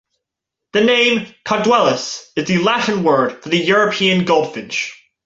The 0.73 0.81
name 0.83 1.27
"carduelis" 1.45 2.23
is 2.35 2.47
the 2.47 2.57
Latin 2.57 3.03
word 3.03 3.43
for 3.43 3.49
the 3.49 3.59
European 3.59 4.25
goldfinch. 4.25 4.93